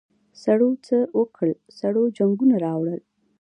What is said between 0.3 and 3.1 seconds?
سړو څه وکل سړو جنګونه راوړل.